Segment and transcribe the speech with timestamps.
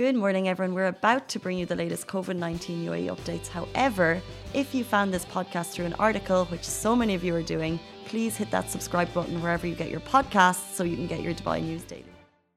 [0.00, 0.74] Good morning, everyone.
[0.74, 3.48] We're about to bring you the latest COVID 19 UAE updates.
[3.48, 4.22] However,
[4.54, 7.78] if you found this podcast through an article, which so many of you are doing,
[8.06, 11.34] please hit that subscribe button wherever you get your podcasts so you can get your
[11.34, 12.06] Dubai news daily.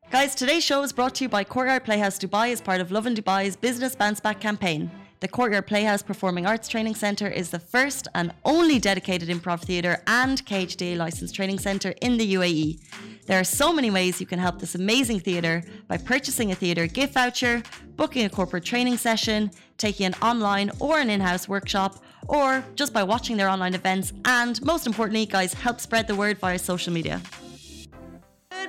[0.09, 3.13] Guys, today's show is brought to you by Courtyard Playhouse Dubai as part of Lovin
[3.13, 4.89] Dubai's Business Bounce Back campaign.
[5.20, 10.02] The Courtyard Playhouse Performing Arts Training Centre is the first and only dedicated improv theatre
[10.07, 12.80] and KHDA licensed training centre in the UAE.
[13.25, 16.87] There are so many ways you can help this amazing theatre by purchasing a theatre
[16.87, 17.63] gift voucher,
[17.95, 22.93] booking a corporate training session, taking an online or an in house workshop, or just
[22.93, 26.91] by watching their online events, and most importantly, guys, help spread the word via social
[26.91, 27.21] media.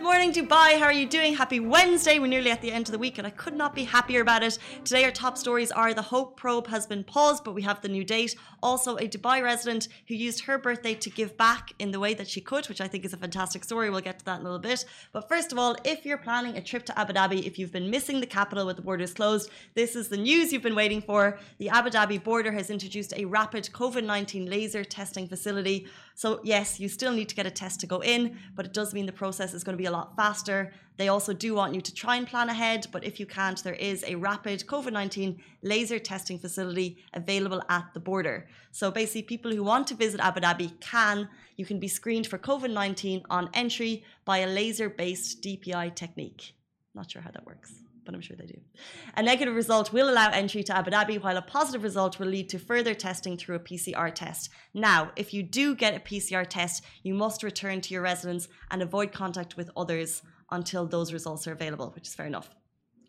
[0.05, 0.79] Good morning, Dubai.
[0.79, 1.35] How are you doing?
[1.35, 2.19] Happy Wednesday.
[2.19, 4.43] We're nearly at the end of the week, and I could not be happier about
[4.43, 4.59] it.
[4.85, 7.89] Today, our top stories are the Hope probe has been paused, but we have the
[7.89, 8.37] new date.
[8.63, 12.29] Also, a Dubai resident who used her birthday to give back in the way that
[12.29, 13.89] she could, which I think is a fantastic story.
[13.89, 14.85] We'll get to that in a little bit.
[15.15, 17.89] But first of all, if you're planning a trip to Abu Dhabi, if you've been
[17.89, 21.39] missing the capital with the borders closed, this is the news you've been waiting for.
[21.57, 25.87] The Abu Dhabi border has introduced a rapid COVID 19 laser testing facility.
[26.15, 28.95] So, yes, you still need to get a test to go in, but it does
[28.95, 30.73] mean the process is going to be a lot faster.
[30.97, 33.75] They also do want you to try and plan ahead, but if you can't, there
[33.75, 38.47] is a rapid COVID 19 laser testing facility available at the border.
[38.71, 42.39] So, basically, people who want to visit Abu Dhabi can, you can be screened for
[42.39, 46.55] COVID 19 on entry by a laser based DPI technique.
[46.95, 48.61] Not sure how that works but I'm sure they do.
[49.17, 52.49] A negative result will allow entry to Abu Dhabi, while a positive result will lead
[52.51, 54.51] to further testing through a PCR test.
[54.73, 58.83] Now, if you do get a PCR test, you must return to your residence and
[58.83, 62.51] avoid contact with others until those results are available, which is fair enough.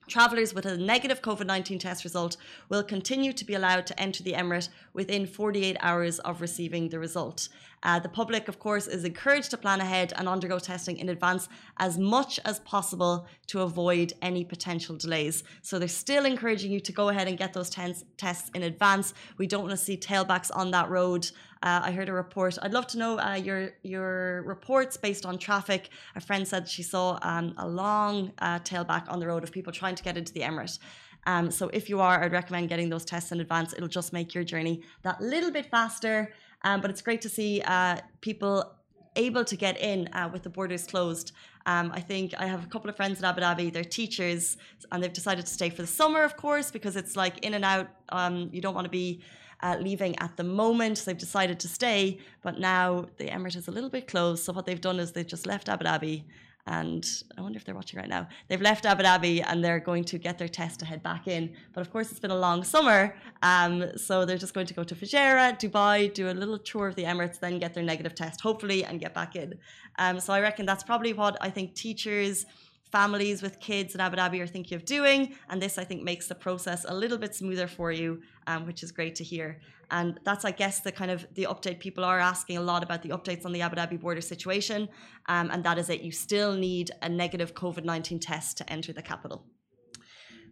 [0.08, 2.38] Travellers with a negative COVID 19 test result
[2.70, 7.00] will continue to be allowed to enter the Emirate within 48 hours of receiving the
[7.00, 7.50] result.
[7.86, 11.47] Uh, the public, of course, is encouraged to plan ahead and undergo testing in advance
[11.78, 15.44] as much as possible to avoid any potential delays.
[15.61, 19.14] So they're still encouraging you to go ahead and get those tests in advance.
[19.38, 21.30] We don't want to see tailbacks on that road.
[21.61, 22.58] Uh, I heard a report.
[22.64, 25.89] I'd love to know uh, your your reports based on traffic.
[26.15, 29.71] A friend said she saw um, a long uh, tailback on the road of people
[29.71, 30.80] trying to get into the Emirate.
[31.27, 33.73] Um, so if you are, I'd recommend getting those tests in advance.
[33.73, 36.33] It'll just make your journey that little bit faster.
[36.65, 38.73] Um, but it's great to see uh, people
[39.15, 41.31] able to get in uh, with the borders closed.
[41.65, 43.71] Um, I think I have a couple of friends in Abu Dhabi.
[43.71, 44.58] They're teachers,
[44.92, 47.64] and they've decided to stay for the summer, of course, because it's like in and
[47.64, 47.87] out.
[48.09, 49.23] Um, you don't want to be
[49.64, 50.98] uh, leaving at the moment.
[50.98, 54.43] So they've decided to stay, but now the Emirate is a little bit closed.
[54.43, 56.25] So what they've done is they've just left Abu Dhabi
[56.67, 57.05] and
[57.37, 58.27] I wonder if they're watching right now.
[58.48, 61.53] They've left Abu Dhabi and they're going to get their test to head back in.
[61.73, 64.83] But of course, it's been a long summer, um, so they're just going to go
[64.83, 68.42] to Fujairah, Dubai, do a little tour of the Emirates, then get their negative test,
[68.42, 69.54] hopefully, and get back in.
[69.98, 72.45] Um, so I reckon that's probably what I think teachers
[72.92, 75.36] families with kids in Abu Dhabi are thinking of doing.
[75.50, 78.84] And this, I think, makes the process a little bit smoother for you, um, which
[78.84, 79.60] is great to hear.
[79.92, 83.04] And that's, I guess, the kind of the update people are asking a lot about
[83.04, 84.90] the updates on the Abu Dhabi border situation.
[85.28, 86.02] Um, and that is it.
[86.02, 89.46] You still need a negative COVID 19 test to enter the capital.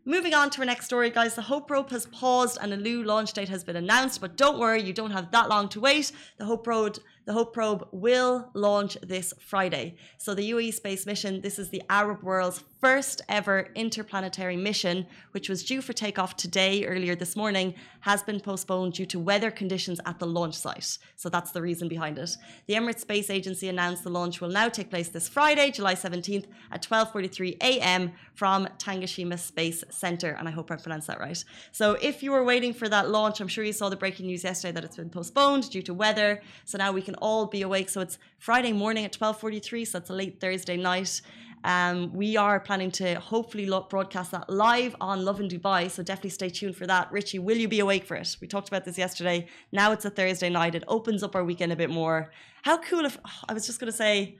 [0.06, 1.36] Moving on to our next story, guys.
[1.36, 4.60] The Hope Probe has paused and a new launch date has been announced, but don't
[4.60, 6.12] worry, you don't have that long to wait.
[6.38, 9.96] The Hope Probe the Hope Probe will launch this Friday.
[10.18, 15.48] So, the UAE space mission, this is the Arab world's first ever interplanetary mission, which
[15.48, 20.02] was due for takeoff today, earlier this morning, has been postponed due to weather conditions
[20.06, 20.98] at the launch site.
[21.16, 22.36] So, that's the reason behind it.
[22.68, 26.48] The Emirates Space Agency announced the launch will now take place this Friday, July 17th
[26.72, 28.12] at 12:43 a.m.
[28.36, 31.44] from Tanegashima Space Center, and I hope I pronounced that right.
[31.72, 34.44] So, if you were waiting for that launch, I'm sure you saw the breaking news
[34.44, 36.42] yesterday that it's been postponed due to weather.
[36.66, 37.90] So now we can all be awake.
[37.90, 41.22] So it's Friday morning at 12:43, so it's a late Thursday night.
[41.66, 46.50] Um, we are planning to hopefully broadcast that live on Lovin Dubai, so definitely stay
[46.50, 47.10] tuned for that.
[47.12, 48.36] Richie, will you be awake for it?
[48.42, 49.48] We talked about this yesterday.
[49.72, 50.76] Now it's a Thursday night.
[50.76, 52.32] It opens up our weekend a bit more.
[52.64, 54.38] How cool if oh, I was just going to say,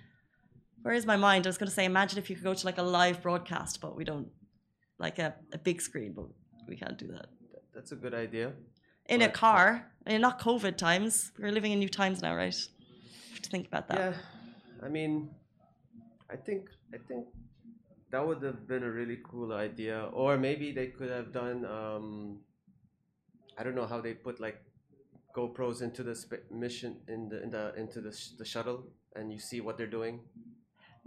[0.82, 1.48] where is my mind?
[1.48, 3.80] I was going to say, imagine if you could go to like a live broadcast,
[3.80, 4.28] but we don't,
[5.00, 6.26] like a, a big screen, but
[6.68, 7.28] we can't do that.
[7.74, 8.52] That's a good idea.
[9.10, 11.32] In but, a car, I mean, not COVID times.
[11.38, 12.56] We're living in new times now, right?
[13.32, 13.98] Have to think about that.
[13.98, 14.14] Yeah,
[14.86, 15.30] I mean,
[16.30, 17.28] I think I think
[18.12, 21.66] that would have been a really cool idea, or maybe they could have done.
[21.66, 22.40] Um,
[23.58, 24.62] I don't know how they put like
[25.36, 29.34] GoPros into the sp- mission in the in the into the, sh- the shuttle, and
[29.34, 30.22] you see what they're doing.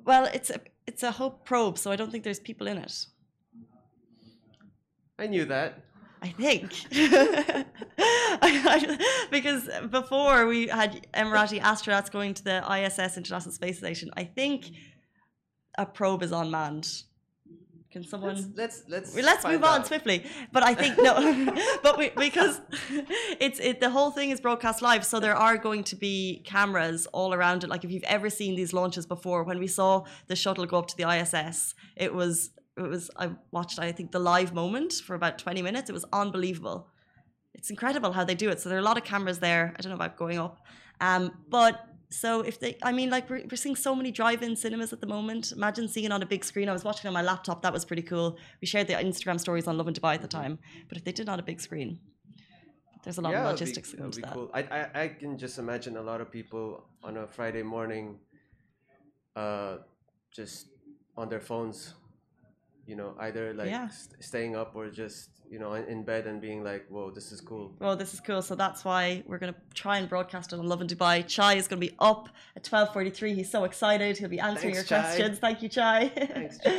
[0.04, 3.06] Well, it's a it's a Hope probe, so I don't think there's people in it.
[5.18, 5.80] I knew that.
[6.26, 6.72] I think.
[9.30, 14.70] because before we had Emirati astronauts going to the ISS, International Space Station, I think
[15.78, 16.88] a probe is unmanned.
[17.90, 20.26] Can someone let's let's let's find move on swiftly.
[20.52, 21.14] But I think no,
[21.82, 22.60] but we, because
[23.40, 27.06] it's it the whole thing is broadcast live, so there are going to be cameras
[27.14, 27.70] all around it.
[27.70, 30.88] Like if you've ever seen these launches before, when we saw the shuttle go up
[30.88, 35.14] to the ISS, it was it was I watched I think the live moment for
[35.14, 35.88] about twenty minutes.
[35.90, 36.88] It was unbelievable.
[37.54, 38.60] It's incredible how they do it.
[38.60, 39.74] So there are a lot of cameras there.
[39.76, 40.58] I don't know about going up,
[41.00, 41.74] um, but
[42.08, 45.08] so if they, I mean, like we're, we're seeing so many drive-in cinemas at the
[45.08, 45.52] moment.
[45.52, 46.68] Imagine seeing it on a big screen.
[46.68, 47.62] I was watching on my laptop.
[47.62, 48.38] That was pretty cool.
[48.60, 50.58] We shared the Instagram stories on Lovin Dubai at the time.
[50.88, 51.98] But if they did on a big screen,
[53.02, 54.34] there's a lot yeah, of be- logistics that it'd into be that.
[54.34, 54.50] cool.
[54.54, 58.20] I, I I can just imagine a lot of people on a Friday morning,
[59.34, 59.78] uh,
[60.32, 60.68] just
[61.16, 61.94] on their phones,
[62.86, 63.88] you know, either like Yeah.
[63.88, 67.32] st- staying up or just you know in, in bed and being like, "Whoa, this
[67.32, 68.42] is cool." Well, this is cool.
[68.42, 71.26] So that's why we're going to try and broadcast it on Lovin Dubai.
[71.26, 73.34] Chai is going to be up at 12.43.
[73.34, 74.18] He's so excited.
[74.18, 75.04] He'll be answering Thanks, your Chai.
[75.04, 75.38] questions.
[75.38, 76.08] Thank you, Chai.
[76.08, 76.76] Thanks, Chai.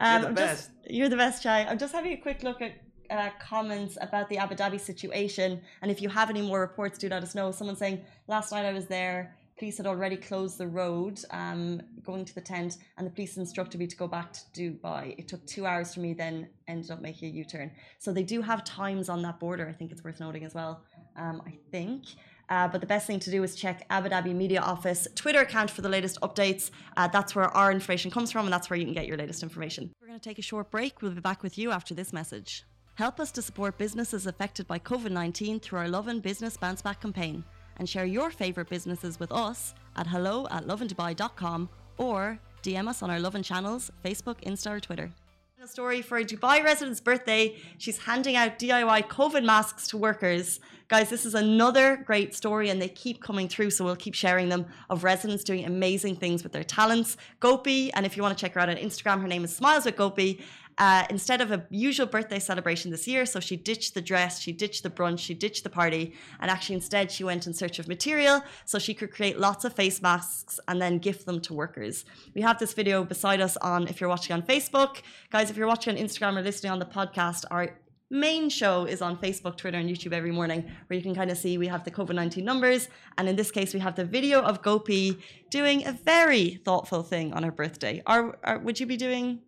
[0.00, 0.56] Um, You're the best.
[0.56, 1.64] Just, you're the best, Chai.
[1.68, 2.72] I'm just having a quick look at
[3.10, 5.60] uh, comments about the Abu Dhabi situation.
[5.82, 7.50] And if you have any more reports, do let us know.
[7.52, 9.34] Someone saying, last night I was there.
[9.58, 13.78] Police had already closed the road um, going to the tent, and the police instructed
[13.80, 15.16] me to go back to Dubai.
[15.18, 17.72] It took two hours for me, then ended up making a U turn.
[17.98, 19.68] So they do have times on that border.
[19.68, 20.84] I think it's worth noting as well.
[21.16, 22.04] Um, I think.
[22.48, 25.70] Uh, but the best thing to do is check Abu Dhabi Media Office Twitter account
[25.70, 26.70] for the latest updates.
[26.96, 29.42] Uh, that's where our information comes from, and that's where you can get your latest
[29.42, 29.90] information.
[30.00, 31.02] We're going to take a short break.
[31.02, 32.64] We'll be back with you after this message.
[32.94, 37.00] Help us to support businesses affected by COVID 19 through our Lovin Business Bounce Back
[37.00, 37.44] campaign.
[37.78, 43.10] And share your favourite businesses with us at hello at lovindubai.com or DM us on
[43.10, 45.12] our Lovin channels Facebook, Insta, or Twitter.
[45.60, 47.56] A story for a Dubai resident's birthday.
[47.78, 50.60] She's handing out DIY COVID masks to workers.
[50.86, 54.48] Guys, this is another great story, and they keep coming through, so we'll keep sharing
[54.50, 57.16] them of residents doing amazing things with their talents.
[57.40, 59.84] Gopi, and if you want to check her out on Instagram, her name is Smiles
[59.84, 60.40] with Gopi.
[60.78, 64.52] Uh, instead of a usual birthday celebration this year, so she ditched the dress, she
[64.52, 67.88] ditched the brunch, she ditched the party, and actually instead she went in search of
[67.88, 72.04] material so she could create lots of face masks and then gift them to workers.
[72.34, 75.02] We have this video beside us on if you're watching on Facebook.
[75.30, 77.76] Guys, if you're watching on Instagram or listening on the podcast, our
[78.10, 81.36] main show is on Facebook, Twitter, and YouTube every morning, where you can kind of
[81.36, 82.88] see we have the COVID 19 numbers.
[83.18, 85.18] And in this case, we have the video of Gopi
[85.50, 88.00] doing a very thoughtful thing on her birthday.
[88.06, 89.40] Are, are would you be doing?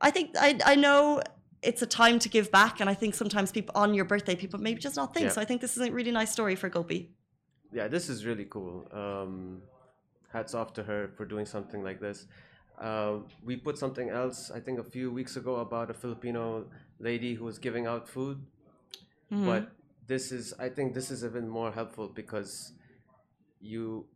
[0.00, 1.22] I think I, I know
[1.62, 4.58] it's a time to give back, and I think sometimes people on your birthday, people
[4.60, 5.26] maybe just not think.
[5.26, 5.32] Yeah.
[5.32, 7.10] So I think this is a really nice story for Gopi.
[7.72, 8.86] yeah, this is really cool.
[8.92, 9.62] Um,
[10.32, 12.26] hats off to her for doing something like this.
[12.80, 16.64] Uh, we put something else, I think, a few weeks ago about a Filipino
[16.98, 18.38] lady who was giving out food.
[19.30, 19.46] Mm-hmm.
[19.46, 19.68] But
[20.06, 22.72] this is, I think, this is even more helpful because
[23.60, 24.06] you,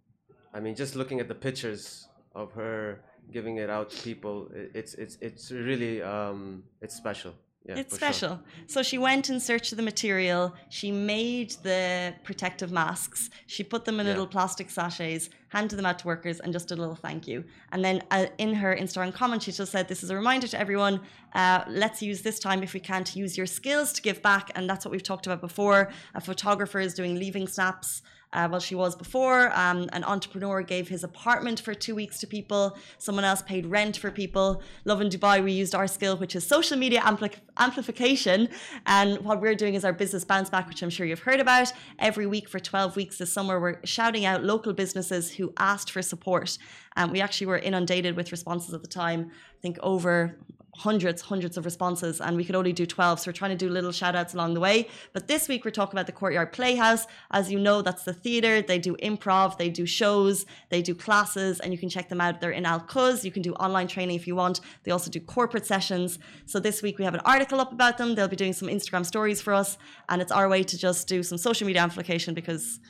[0.54, 3.02] I mean, just looking at the pictures of her
[3.32, 7.34] giving it out to people, it's it's it's really um, it's special.
[7.66, 8.12] Yeah, It's for sure.
[8.12, 8.40] special.
[8.66, 10.54] So she went in search of the material.
[10.68, 13.30] She made the protective masks.
[13.46, 14.12] She put them in Yeah.
[14.12, 17.42] little plastic sachets, handed them out to workers, and just a little thank you.
[17.72, 20.60] And then uh, in her Instagram comment, she just said, "This is a reminder to
[20.60, 21.00] everyone.
[21.34, 24.50] Uh, let's use this time, if we can, to use your skills to give back."
[24.54, 25.90] And that's what we've talked about before.
[26.14, 28.02] A photographer is doing leaving snaps.
[28.34, 29.56] Uh, well, she was before.
[29.56, 32.76] Um, an entrepreneur gave his apartment for two weeks to people.
[32.98, 34.60] Someone else paid rent for people.
[34.84, 38.48] Lovin Dubai, we used our skill, which is social media ampli- amplification.
[38.86, 41.72] And what we're doing is our business bounce back, which I'm sure you've heard about.
[42.00, 46.02] Every week for 12 weeks this summer, we're shouting out local businesses who asked for
[46.02, 46.58] support.
[46.96, 49.30] Um, we actually were inundated with responses at the time.
[49.30, 50.36] I think over
[50.76, 53.20] hundreds, hundreds of responses, and we could only do 12.
[53.20, 54.88] So we're trying to do little shout outs along the way.
[55.12, 57.06] But this week we're talking about the Courtyard Playhouse.
[57.30, 58.60] As you know, that's the theatre.
[58.62, 62.40] They do improv, they do shows, they do classes, and you can check them out.
[62.40, 63.24] They're in Al Quoz.
[63.24, 64.60] You can do online training if you want.
[64.82, 66.18] They also do corporate sessions.
[66.46, 68.14] So this week we have an article up about them.
[68.14, 69.78] They'll be doing some Instagram stories for us,
[70.08, 72.80] and it's our way to just do some social media amplification because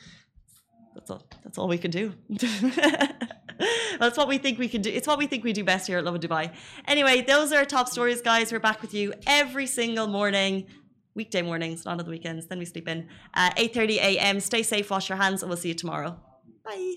[0.95, 2.13] that's all that's all we can do.
[3.99, 4.89] that's what we think we can do.
[4.89, 6.51] It's what we think we do best here at Lovin Dubai.
[6.87, 8.51] Anyway, those are our top stories, guys.
[8.51, 10.67] We're back with you every single morning.
[11.13, 12.47] Weekday mornings, not on the weekends.
[12.47, 13.07] Then we sleep in.
[13.33, 14.39] Uh, 8.30 a.m.
[14.41, 16.19] Stay safe, wash your hands, and we'll see you tomorrow.
[16.65, 16.95] Bye.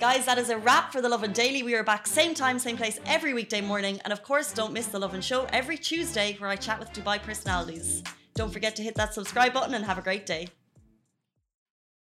[0.00, 1.62] Guys, that is a wrap for the Lovin Daily.
[1.62, 4.00] We are back same time, same place every weekday morning.
[4.02, 7.22] And of course, don't miss the Lovin Show every Tuesday where I chat with Dubai
[7.22, 8.02] personalities.
[8.34, 10.48] Don't forget to hit that subscribe button and have a great day.